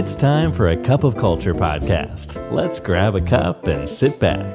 [0.00, 2.28] It's time for a cup of culture podcast.
[2.58, 4.52] Let's grab a cup and sit back.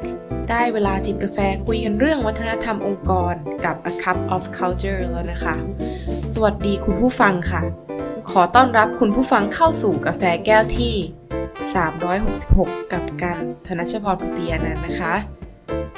[0.50, 3.34] ได้เวลาจิบกาแฟคุยกันเรื่องวัฒนธรรมองค์กร
[3.66, 5.56] กับ A Cup of Culture แล้วนะคะ
[6.34, 7.62] สวัสดีคุณผู้ฟังค่ะ
[8.32, 10.96] ขอต้อนรับคุณผู้ฟังเข้าสู่กาแฟแก้วที่
[12.14, 13.38] 366 กับกัน
[13.68, 15.14] ธนชพรพุติยานันนะคะ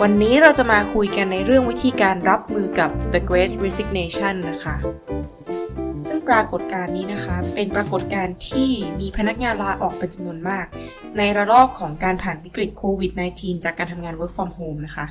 [0.02, 4.78] วันนี้เราจะมาคุยกันในเรื่องวิธีการรับมือกับ The Great Resignation นะคะ
[6.08, 10.66] ซึ่งปรากฏการณ์นี้นะคะเป็นปรากฏการณ์ที่มีพนักงานลาออกเป็นจำนวนมาก
[11.18, 15.06] ในระลอกของการผ่านวิกฤตโควิด -19 จากการทำงาน work from home นะคะ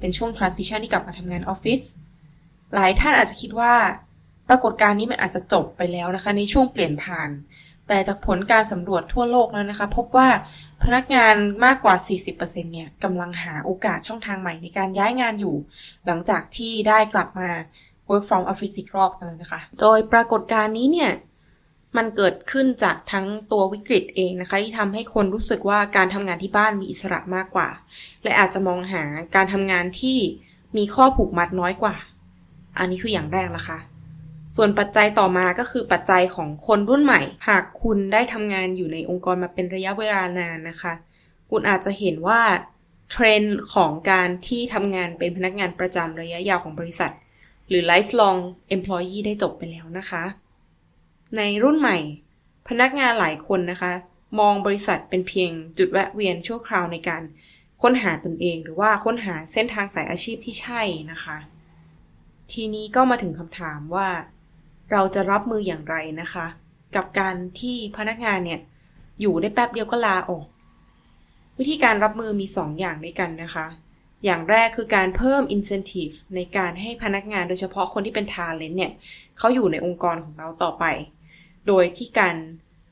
[0.00, 1.80] เป็นช่วง transition ที่กลับมาทำงานออฟฟิศ
[2.74, 3.74] หลายท่านอาจจะคิดว่า
[4.48, 7.30] ปรากฏการณ์นี้มันอาจจะจบไปแล้วนะคะ ในช่วงเปลี่ยนผ่าน
[7.88, 10.28] แต่จากผลการสำรวจทั่วโลกแล้วนะคะ พบว่า
[10.82, 11.34] พนักงาน
[11.64, 11.94] มากกว่า
[12.34, 15.56] 40%เนี่ยกำลังหาโอกาสช่องทางใหม่ในการย้ายงานอยู่
[16.06, 17.48] หลังจากที่ได้กลับมา
[18.08, 21.12] work from office อีกรอบกันเลยนะคะ โดยปรากฏการณ์นี้เนี่ย
[21.96, 27.68] มันเกิดขึ้นจากทั้งตัววิกฤตเองนะคะ ที่ทำให้คนรู้สึกว่าการทำงานที่บ้านมีอิสระมากกว่า
[28.22, 29.02] และอาจจะมองหา
[29.34, 30.18] การทำงานที่
[30.76, 31.94] มีข้อผูกมัดน้อยกว่า
[32.78, 33.78] อันนี้คืออย่างแรกนะคะ
[34.56, 40.92] ส่วนปัจจัยต่อมาก็คือปัจจัยของคนรุ่นใหม่ หากคุณได้ทำงานอยู่ในองค์กรมาเป็นระยะเวลานานนะคะ
[41.50, 42.40] คุณอาจจะเห็นว่า
[43.10, 47.12] เทรนด์ของการที่ทำงานเป็นพนักงานประจำระยะยาวของบริษัท
[47.68, 48.40] หรือ lifelong
[48.76, 50.24] employee ได้จบไปแล้วนะคะ
[51.36, 51.98] ในรุ่นใหม่
[52.68, 53.92] พนักงานหลายคนนะคะ
[54.40, 57.22] มองบริษัทเป็นเพียงจุดแวะเวียนชั่วคราวในการ
[57.82, 61.36] ค้นหาตนเอง หรือว่าค้นหาเส้นทางสายอาชีพที่ใช่นะคะ
[62.52, 64.08] ทีนี้ก็มาถึงคำถามว่า
[64.92, 66.46] เราจะรับมืออย่างไรนะคะ
[66.96, 68.60] กับการที่พนักงานเนี่ย
[69.20, 70.46] อยู่ได้แป๊บเดียวก็ลาออก
[71.58, 73.66] วิธีการรับมือมี 2อย่างด้วยกันนะคะ
[74.24, 78.92] อย่างแรกคือการเพิ่ม incentive ในการให้พนักงานโดยเฉพาะคนที่เป็น talent เนี่ย
[79.38, 80.84] เขาอยู่ในองค์กรของเราต่อไป
[81.66, 82.36] โดยที่การ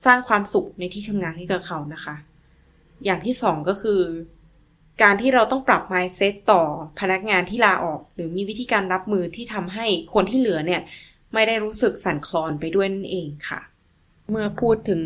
[0.05, 2.15] สร้างความสุขในที่ทำงานให้กับเขานะคะ
[3.05, 4.01] อย่างที่2ก็คือ
[5.03, 6.63] การที่เราต้องปรับ mindset ต่อ
[7.01, 10.83] พนักงานที่ลาออก หรือมีวิธีการรับมือที่ทำให้คนที่เหลือเนี่ย
[11.35, 13.61] ไม่ได้รู้สึกสั่นคลอนไปด้วยนั่นเองค่ะ
[14.31, 15.01] เมื่อพูดถึง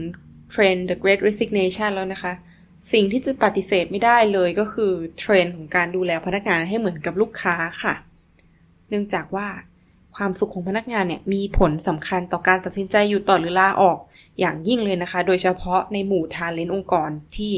[0.50, 2.32] เทรนด์ the great resignation แล้วนะคะ
[2.92, 7.94] สิ่งที่จะปฏิเสธไม่ได้เลยก็คือเทรนด์ของการดูแลพนักงานให้เหมือนกับลูกค้าค่ะ
[8.88, 9.48] เนื่องจากว่า
[10.16, 13.98] ความสุขของพนักงานเนี่ยมีผลสำคัญต่อการตัดสินใจอยู่ต่อหรือลาออก
[14.40, 17.52] อย่างยิ่งเลยนะคะ โดยเฉพาะในหมู่ talent องค์กรที่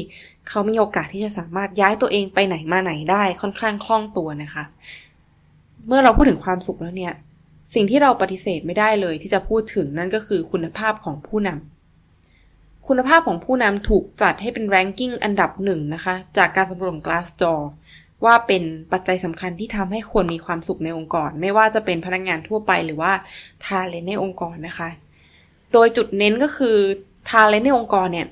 [0.47, 4.63] เขามีโอกาสที่จะสามารถย้ายตัวเองไปไหนมาไหนได้ค่อนข้างคล่องตัวนะคะ
[5.87, 7.13] เมื่อเราพูดถึงความสุขแล้วเนี่ย
[7.73, 11.72] สิ่งที่เราปฏิเสธไม่ได้เลยที่จะพูดถึงนั่นก็คือคุณภาพของผู้นำ
[12.87, 17.61] คุณภาพของผู้นำถูกจัดให้เป็นแรงกิ้งอันดับหนึ่งนะคะ จากการสำรวจของ Glassdoor
[18.25, 23.11] ว่าเป็นปัจจัยสำคัญที่ทำให้คนมีความสุขในองค์กร ไม่ว่าจะเป็นพนักงานทั่วไปหรือว่า
[23.65, 24.89] ทาเลนในองค์กรนะคะ
[25.73, 26.77] โดยจุดเน้นก็คือ
[27.29, 28.27] ทาเลนในองค์กรเนี่ย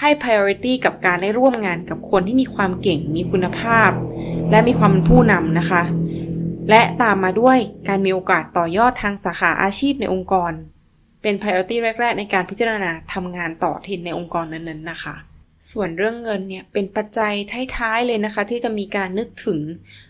[0.00, 3.90] ให้ priority กับการได้ร่วมงานกับคนที่มีความเก่ง มีคุณภาพ
[4.50, 5.82] และมีความเป็นผู้นำนะคะ
[6.70, 7.58] และตามมาด้วย
[7.88, 10.52] การมีโอกาสต่อยอดทางสาขาอาชีพในองค์กร
[11.22, 15.14] เป็น priority แรก ๆ ในการพิจารณาทำงานต่อทินในองค์กรนั้นๆ นะคะ
[15.72, 17.32] ส่วนเรื่องเงินเนี่ยเป็นปัจจัย
[17.76, 19.60] ท้ายๆเลยนะคะ ที่จะมีการนึกถึง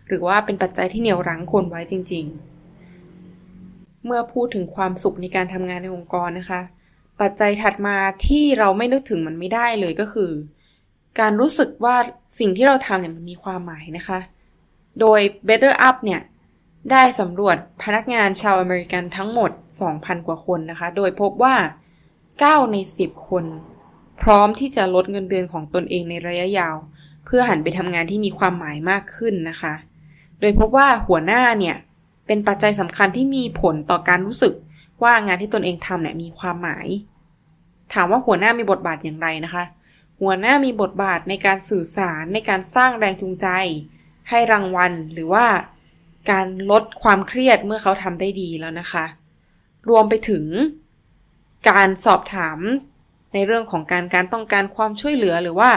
[0.08, 2.24] หรือว่าเป็นปัจจัยที่เหนี่ยวรั้งคนไว้จริง
[3.10, 6.60] ๆ เมื่อพูดถึงความสุขในการทำงานในองค์กรนะคะ
[7.20, 7.96] ปัจจัยถัดมา
[8.26, 10.30] ที่เราไม่นึกถึงมันไม่ได้เลยก็คือ
[11.20, 11.96] การรู้สึกว่า
[12.38, 14.18] สิ่งที่เราทำเนี่ยมันมีความหมายนะคะ
[15.00, 16.20] โดย Better Up เนี่ย
[16.90, 19.50] ได้สำรวจพนักงานชาวอเมริกันทั้งหมด
[19.88, 21.56] 2,000 กว่าคนนะคะ โดยพบว่า
[22.14, 23.44] 9 ใน 10 คน
[24.22, 26.76] พร้อมที่จะลดเงินเดือนของตนเองในระยะยาว
[27.24, 29.74] เพื่อหันไปทำงานที่มีความหมายมากขึ้นนะคะ
[30.40, 31.76] โดยพบว่าหัวหน้าเนี่ย
[32.26, 34.54] เป็นปัจจัยสำคัญที่มีผลต่อการรู้สึก
[35.02, 36.86] ว่างานที่ตนเองทำเนี่ยมีความหมาย
[37.92, 39.64] ถามว่าหัวหน้ามีบทบาทอย่างไรนะคะ
[40.20, 43.46] หัวหน้ามีบทบาทในการสื่อสารในการสร้างแรงจูงใจ
[44.28, 45.46] ให้รางวัลหรือว่า
[46.30, 49.04] การลดความเครียดเมื่อเขาทำได้ดีแล้วนะคะ
[49.88, 50.44] รวมไปถึง
[51.70, 52.58] การสอบถาม
[53.34, 55.70] ในเรื่องของการการต้องการความช่วยเหลือหรือว่า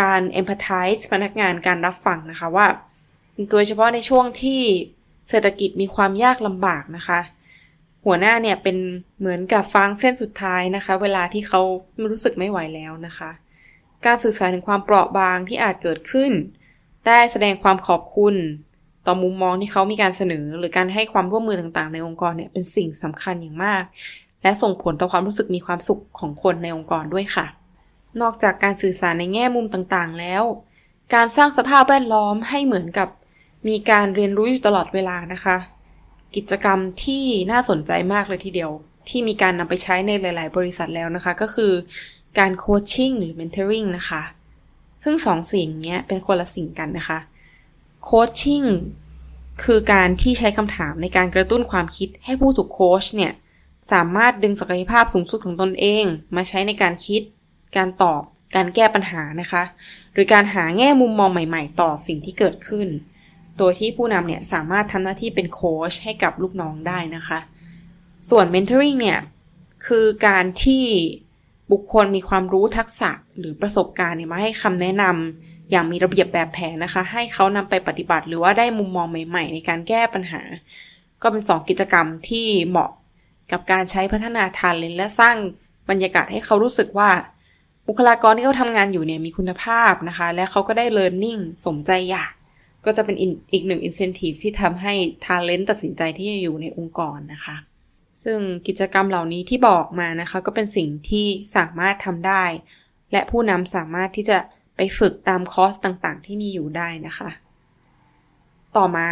[0.00, 2.66] การ empathize พนักงานการรับฟังนะคะว่า
[3.50, 4.60] โดยเฉพาะในช่วงที่
[5.28, 7.20] เศรษฐกิจมีความยากลำบากนะคะ
[8.06, 8.76] หัวหน้าเนี่ยเป็น
[9.18, 11.60] เหมือนกับฟางเส้นสุดท้ายนะคะ เวลาที่เขา
[12.10, 13.30] รู้สึกไม่ไหวแล้วนะคะ
[14.06, 16.32] การสื่อสารถึงความเปราะบางที่อาจเกิดขึ้น
[17.06, 18.34] ได้แสดงความขอบคุณ
[19.06, 23.82] ต่อมุมมองที่เขามีการเสนอ หรือการให้ความร่วมมือต่างๆ ในองค์กรเนี่ยเป็นสิ่งสำคัญอย่างมาก
[24.42, 27.46] และส่งผลต่อความรู้สึกมีความสุขของคนในองค์กรด้วยค่ะ
[28.20, 30.42] นอกจากการสื่อสารในแง่มุมต่างๆ แล้ว
[31.14, 33.08] การสร้างสภาพแวดล้อมให้เหมือนกับ
[33.68, 35.56] มีการเรียนรู้อยู่ตลอดเวลานะคะ
[36.36, 38.70] กิจกรรมที่น่าสนใจมากเลยทีเดียว
[39.08, 41.72] ที่มีการนำไปใช้ในหลาย ๆ บริษัทแล้วนะคะ ก็คือ
[42.38, 44.22] การโคชชิ่งหรือ mentoring นะคะ
[45.04, 47.18] ซึ่งสองสิ่งนี้เป็นคนละสิ่งกันนะคะ
[48.04, 48.64] โคชชิ่ง
[49.64, 53.32] คือการที่ใช้คำถามในการกระตุ้นความคิดให้ผู้ถูกโคชเนี่ย
[53.92, 56.04] สามารถดึงศักยภาพสูงสุดของตนเอง
[56.36, 57.22] มาใช้ในการคิด
[57.76, 58.22] การตอบ
[58.56, 59.62] การแก้ปัญหานะคะ
[60.12, 62.88] หรือการหาแง่มุมมองใหม่ๆ ต่อสิ่งที่เกิดขึ้น
[63.58, 67.38] โดยที่ผู้นำเนี่ยสามารถทำหน้าที่เป็นโค้ชให้กับลูกน้องได้นะคะ
[68.30, 69.18] ส่วน mentoring เนี่ย
[69.86, 70.84] คือการที่
[71.72, 80.42] บุคคลมีความรู้ทักษะหรือประสบการณ์เนี่ยมาให้คำแนะนำ อย่างมีระเบียบแบบแผนนะคะ ให้เขานำไปปฏิบัติ หรือว่าได้มุมมองใหม่ ๆ ในการแก้ปัญหา
[81.22, 82.90] ก็เป็น 2 กิจกรรมที่เหมาะ
[83.52, 85.36] กับการใช้พัฒนาทานเลนและสร้าง
[85.90, 87.10] บรรยากาศให้เขารู้สึกว่า
[87.88, 92.32] บุคลากรที่เขาทำงานอยู่เนี่ยมีคุณภาพนะคะ และเขาก็ได้ learning สมใจอยาก
[92.84, 93.16] ก็จะเป็น
[93.52, 94.94] อีกหนึ่ง incentive ที่ทำให้
[95.24, 97.56] ทาเลนตัดสินใจที่จะอยู่ในองค์กรนะคะ
[98.22, 98.38] ซึ่ง
[98.68, 101.26] กิจกรรมเหล่านี้ที่บอกมานะคะ ก็เป็นสิ่งที่
[101.56, 102.44] สามารถทำได้
[103.12, 104.38] และผู้นำสามารถที่จะ
[104.82, 107.30] ไปฝึกตามคอร์สต่างๆ ที่มีอยู่ได้นะคะ
[108.76, 109.06] ต่อมา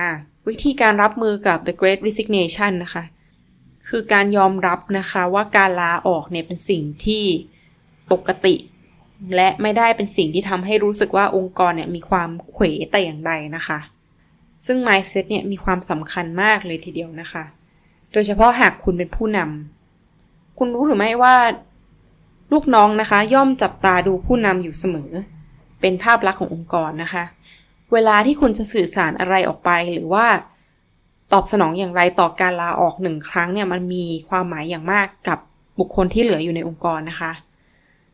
[0.49, 3.05] วิธีการรับมือกับ the great resignation นะคะ
[3.89, 7.25] คือการยอมรับนะคะว่าการลาออกเนี่ยเป็นสิ่งที่
[8.13, 8.55] ปกติ
[9.35, 13.79] และไม่ได้เป็นสิ่งที่ทำให้รู้สึกว่าองค์กรเนี่ยมีความเขวแต่อย่างใดนะคะ
[14.67, 17.45] ซึ่ง mindset เนี่ยมีความสำคัญมากเลยทีเดียวนะคะ
[18.13, 21.37] โดยเฉพาะหากคุณเป็นผู้นำคุณรู้หรือไม่ว่า
[22.53, 25.11] ลูกน้องนะคะ ย่อมจับตาดูผู้นำอยู่เสมอ
[25.81, 27.25] เป็นภาพลักษณ์ขององค์กรนะคะ
[27.93, 30.27] เวลาที่คุณจะสื่อสารอะไรออกไปหรือว่า
[31.33, 35.39] ตอบสนองอย่างไรต่อการลาออกหนึ่งครั้งเนี่ยมันมีความหมายอย่างมากกับ
[35.79, 37.33] บุคคลที่เหลืออยู่ในองค์กรนะคะ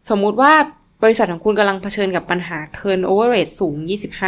[0.09, 0.53] สมมุติว่า
[1.03, 3.75] บริษัทของคุณกำลังเผชิญกับปัญหา turnover rate สูง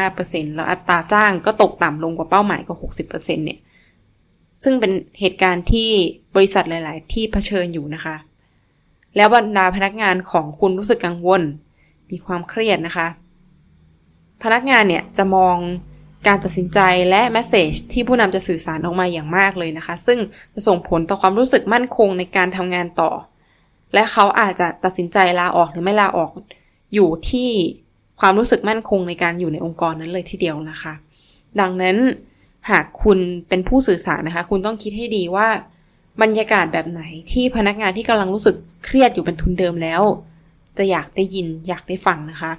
[0.02, 3.58] 25%แล้วอัตราจ้างก็ตกต่ำลงกว่าเป้าหมายก็60%เนี่ย
[4.64, 5.90] ซึ่งเป็นเหตุการณ์ที่
[6.34, 8.16] บริษัทหลาย ๆ ที่เผชิญอยู่นะคะ
[9.16, 11.42] แล้วบรรดาพนักงานของคุณรู้สึกกังวล
[12.10, 13.06] มีความเครียดนะคะ
[14.42, 15.56] พนักงานเนี่ยจะมอง
[16.26, 16.80] การตัดสินใจ
[17.10, 20.18] และแมสเซจที่ผู้นำจะสื่อสารออกมาอย่างมากเลยนะคะ ซึ่ง
[20.54, 23.10] จะส่งผลต่อความรู้สึกมั่นคงในการทำงานต่อ
[23.94, 26.30] และเขาอาจจะตัดสินใจลาออกหรือไม่ลาออก
[26.94, 27.48] อยู่ที่
[28.20, 30.92] ความรู้สึกมั่นคงในการอยู่ในองค์กรนั้นเลยทีเดียวนะคะ
[31.60, 31.96] ดังนั้น
[32.70, 33.18] หากคุณ
[33.48, 35.48] เป็นผู้สื่อสารนะคะ คุณต้องคิดให้ดีว่า
[36.22, 37.02] บรรยากาศแบบไหน
[37.32, 40.02] ที่พนักงานที่กำลังรู้สึกเครียดอยู่เป็นทุนเดิมแล้ว
[40.78, 42.52] จะอยากได้ยินอยากได้ฟังนะคะ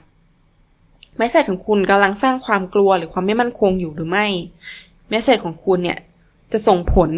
[1.18, 4.28] แมสเซจของคุณกำลังสร้างความกลัวหรือความไม่มั่นคงอยู่หรือไม่
[5.10, 5.98] แมสเซจของคุณเนี่ย
[6.52, 7.10] จะส่งผล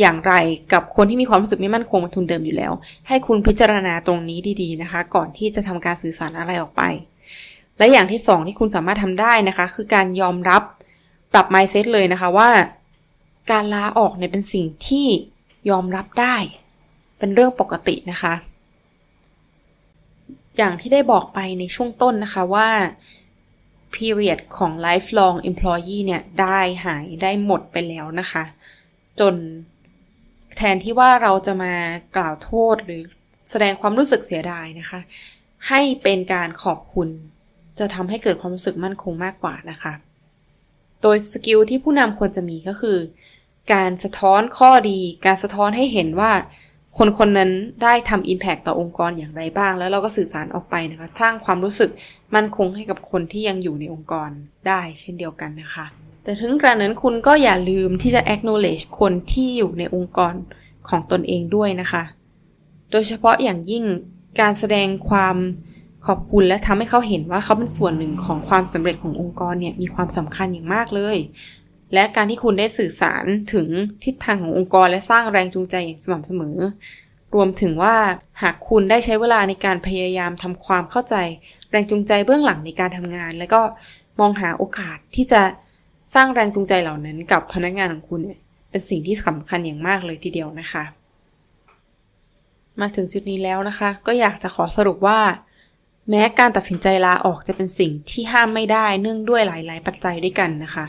[0.00, 0.34] อย่างไร
[0.72, 2.72] กับคนที่มีความรู้สึกไม่มั่นคงมาทุนเดิมอยู่แล้ว
[3.08, 6.82] ให้คุณพิจารณาตรงนี้ดีๆนะคะ ก่อนที่จะทำการสื่อสารอะไรออกไป
[7.78, 10.62] และอย่างที่สองที่คุณสามารถทำได้นะคะ คือการยอมรับ
[11.32, 12.50] ปรับ mindset เลยนะคะว่า
[13.50, 15.06] การลาออกเนี่ยเป็นสิ่งที่
[15.70, 16.36] ยอมรับได้
[17.18, 18.34] เป็นเรื่องปกตินะคะ
[20.56, 22.68] อย่างที่ได้บอกไปในช่วงต้นนะคะว่า
[23.96, 28.44] period ของ lifelong employee เนี่ย ได้หายได้หมดไปแล้วนะคะ
[29.20, 29.34] จน
[30.56, 31.74] แทนที่ว่าเราจะมา
[32.16, 33.02] กล่าวโทษหรือ
[33.50, 35.00] แสดงความรู้สึกเสียดายนะคะ
[35.68, 37.08] ให้เป็นการขอบคุณ
[37.78, 39.92] จะทำให้เกิดความรู้สึกมั่นคงมากกว่านะคะ
[41.02, 42.98] โดยสกิลที่ผู้นำควรจะมีก็คือ
[43.72, 46.32] การสะท้อนข้อดี การสะท้อนให้เห็นว่า
[46.98, 47.50] คนคนนั้น
[47.82, 51.90] ได้ทำ Impact ต่อองค์กรอย่างไรบ้าง แล้วเราก็สื่อสารออกไปนะคะ สร้างความรู้สึก
[52.34, 54.30] มั่นคงให้กับคนที่ยังอยู่ในองค์กร
[54.68, 55.86] ได้เช่นเดียวกันนะคะ
[56.24, 60.34] แต่ถึงกระนั้นคุณก็อย่าลืมที่จะ acknowledge คนที่อยู่ในองค์กร
[60.88, 62.02] ของตนเองด้วยนะคะ
[62.90, 63.84] โดยเฉพาะอย่างยิ่ง
[64.40, 65.36] การแสดงความ
[66.06, 71.16] ขอบคุณและทำให้เขาเห็นว่าเขาเป็นส่วนหนึ่งของความสำเร็จขององค์กรเนี่ยมีความสำคัญอย่างมากเลย
[71.94, 73.66] และการที่คุณได้สื่อสารถึง
[74.04, 76.56] ทิศทางขององค์กรและสร้างแรงจูงใจอย่างสม่ำเสมอ
[77.34, 77.96] รวมถึงว่า
[78.42, 81.14] หากคุณได้ใช้เวลาในการพยายามทำความเข้าใจ
[81.70, 83.62] แรงจูงใจเบื้องหลังในการทำงาน และก็
[84.20, 85.42] มองหาโอกาสที่จะ
[86.14, 90.84] สร้างแรงจูงใจเหล่านั้นกับพนักงานของคุณเนี่ยเป็นสิ่งที่สำคัญอย่างมากเลยทีเดียวนะคะ
[92.80, 95.20] มาถึงจุดนี้แล้วนะคะ ก็อยากจะขอสรุปว่า
[96.10, 100.86] แม้การตัดสินใจลาออกจะเป็นสิ่งที่ห้ามไม่ได้เนื่องด้วยหลาย ๆ ปัจจัยด้วยกันนะคะ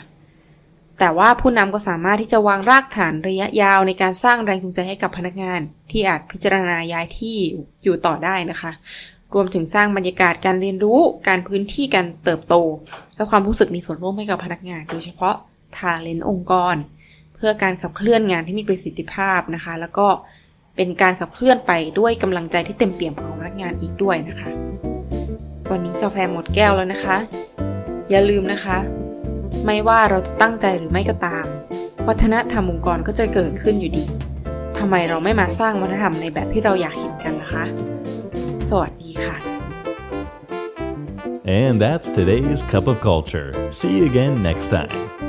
[1.03, 5.59] แต่ว่าผู้นำก็สามารถที่จะวางรากฐานระยะยาวในการสร้างแรงจูงใจให้กับพนักงาน
[5.91, 7.37] ที่อาจพิจารณาย้ายที่
[7.83, 8.71] อยู่ต่อได้นะคะ
[9.33, 12.55] รวมถึงสร้างบรรยากาศการเรียนรู้ การพื้นที่การเติบโต
[13.15, 15.35] และความรู้สึกมีส่วนร่วมให้กับพนักงาน โดยเฉพาะ
[15.77, 16.75] ทาเลนองค์กร
[17.35, 20.07] เพื่อการขับเคลื่อนงานที่มีประสิทธิภาพนะคะ แล้วก็
[20.75, 24.49] เป็นการขับเคลื่อนไปด้วยกำลังใจที่เต็มเปี่ยมของพนักงานอีกด้วยนะคะ
[25.71, 27.17] วันนี้กาแฟหมดแก้วแล้วนะคะ
[28.09, 29.00] อย่าลืมนะคะ
[29.65, 31.45] ไม่ว่าเราจะตั้งใจหรือไม่ก็ตาม
[32.07, 34.05] วัฒนธรรมองค์กรก็จะเกิดขึ้นอยู่ดี
[34.77, 37.65] ทำไมเราไม่มาสร้างวัฒนธรรมในแบบที่เราอยากเห็นกันล่ะคะ
[38.69, 39.37] สวัสดีค่ะ
[41.63, 43.49] And that's today's Cup of Culture.
[43.71, 45.20] See you again next time.